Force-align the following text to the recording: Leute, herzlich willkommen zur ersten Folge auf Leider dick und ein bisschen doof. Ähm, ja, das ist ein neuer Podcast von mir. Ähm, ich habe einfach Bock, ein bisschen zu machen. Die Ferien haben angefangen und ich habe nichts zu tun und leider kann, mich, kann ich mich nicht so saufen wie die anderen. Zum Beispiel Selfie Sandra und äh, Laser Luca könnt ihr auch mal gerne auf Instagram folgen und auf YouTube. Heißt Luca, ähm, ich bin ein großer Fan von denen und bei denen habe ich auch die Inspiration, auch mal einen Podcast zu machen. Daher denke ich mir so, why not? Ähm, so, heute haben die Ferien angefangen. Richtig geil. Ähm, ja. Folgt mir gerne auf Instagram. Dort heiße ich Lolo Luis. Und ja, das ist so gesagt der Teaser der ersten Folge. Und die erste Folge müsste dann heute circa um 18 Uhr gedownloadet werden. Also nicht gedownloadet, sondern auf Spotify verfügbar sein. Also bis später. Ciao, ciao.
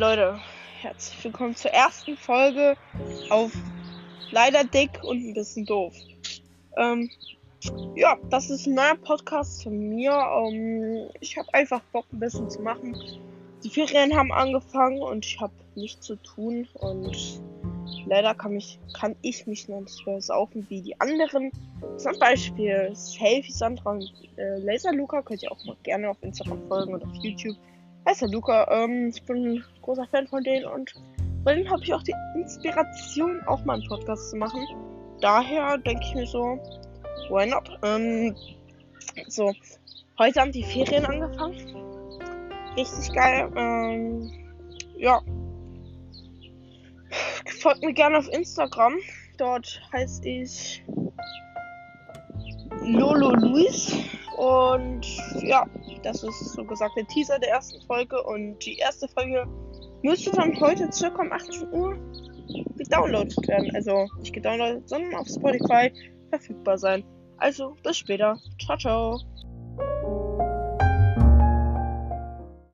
Leute, 0.00 0.40
herzlich 0.80 1.22
willkommen 1.24 1.54
zur 1.54 1.72
ersten 1.72 2.16
Folge 2.16 2.74
auf 3.28 3.52
Leider 4.30 4.64
dick 4.64 4.92
und 5.02 5.18
ein 5.18 5.34
bisschen 5.34 5.66
doof. 5.66 5.94
Ähm, 6.78 7.10
ja, 7.96 8.16
das 8.30 8.48
ist 8.48 8.66
ein 8.66 8.76
neuer 8.76 8.94
Podcast 8.94 9.62
von 9.62 9.78
mir. 9.78 10.12
Ähm, 10.12 11.10
ich 11.20 11.36
habe 11.36 11.52
einfach 11.52 11.82
Bock, 11.92 12.06
ein 12.14 12.18
bisschen 12.18 12.48
zu 12.48 12.62
machen. 12.62 12.96
Die 13.62 13.68
Ferien 13.68 14.16
haben 14.16 14.32
angefangen 14.32 15.02
und 15.02 15.26
ich 15.26 15.38
habe 15.38 15.52
nichts 15.74 16.06
zu 16.06 16.16
tun 16.16 16.66
und 16.72 17.42
leider 18.06 18.34
kann, 18.34 18.54
mich, 18.54 18.78
kann 18.98 19.14
ich 19.20 19.46
mich 19.46 19.68
nicht 19.68 19.90
so 19.90 20.18
saufen 20.18 20.64
wie 20.70 20.80
die 20.80 20.98
anderen. 20.98 21.52
Zum 21.98 22.18
Beispiel 22.18 22.88
Selfie 22.94 23.52
Sandra 23.52 23.90
und 23.90 24.10
äh, 24.38 24.60
Laser 24.60 24.94
Luca 24.94 25.20
könnt 25.20 25.42
ihr 25.42 25.52
auch 25.52 25.62
mal 25.66 25.76
gerne 25.82 26.08
auf 26.08 26.16
Instagram 26.22 26.66
folgen 26.68 26.94
und 26.94 27.04
auf 27.04 27.14
YouTube. 27.16 27.58
Heißt 28.06 28.22
Luca, 28.22 28.66
ähm, 28.70 29.08
ich 29.14 29.22
bin 29.24 29.36
ein 29.36 29.64
großer 29.82 30.06
Fan 30.10 30.26
von 30.26 30.42
denen 30.42 30.64
und 30.64 30.94
bei 31.44 31.54
denen 31.54 31.70
habe 31.70 31.82
ich 31.82 31.92
auch 31.92 32.02
die 32.02 32.14
Inspiration, 32.34 33.42
auch 33.46 33.64
mal 33.64 33.74
einen 33.74 33.88
Podcast 33.88 34.30
zu 34.30 34.36
machen. 34.36 34.66
Daher 35.20 35.78
denke 35.78 36.02
ich 36.04 36.14
mir 36.14 36.26
so, 36.26 36.58
why 37.28 37.46
not? 37.46 37.78
Ähm, 37.82 38.34
so, 39.28 39.52
heute 40.18 40.40
haben 40.40 40.52
die 40.52 40.64
Ferien 40.64 41.04
angefangen. 41.04 41.56
Richtig 42.76 43.14
geil. 43.14 43.50
Ähm, 43.56 44.30
ja. 44.96 45.20
Folgt 47.60 47.82
mir 47.82 47.92
gerne 47.92 48.18
auf 48.18 48.28
Instagram. 48.28 48.94
Dort 49.38 49.80
heiße 49.92 50.26
ich 50.28 50.84
Lolo 52.82 53.30
Luis. 53.34 53.94
Und 54.40 55.04
ja, 55.42 55.66
das 56.02 56.22
ist 56.22 56.54
so 56.54 56.64
gesagt 56.64 56.96
der 56.96 57.06
Teaser 57.08 57.38
der 57.38 57.50
ersten 57.50 57.78
Folge. 57.86 58.22
Und 58.22 58.58
die 58.64 58.78
erste 58.78 59.06
Folge 59.08 59.46
müsste 60.02 60.30
dann 60.30 60.58
heute 60.58 60.90
circa 60.90 61.20
um 61.20 61.30
18 61.30 61.70
Uhr 61.74 61.94
gedownloadet 62.74 63.36
werden. 63.46 63.70
Also 63.74 64.08
nicht 64.18 64.32
gedownloadet, 64.32 64.88
sondern 64.88 65.14
auf 65.16 65.28
Spotify 65.28 65.92
verfügbar 66.30 66.78
sein. 66.78 67.04
Also 67.36 67.76
bis 67.82 67.98
später. 67.98 68.38
Ciao, 68.58 68.78
ciao. 68.78 69.20